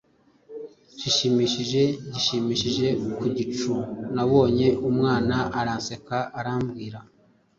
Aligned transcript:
zishimishije 0.99 1.81
gishimishije 2.13 2.87
Ku 3.17 3.25
gicu 3.35 3.73
nabonye 4.15 4.67
umwana. 4.89 5.35
Aranseka 5.59 6.17
arambwira. 6.39 6.99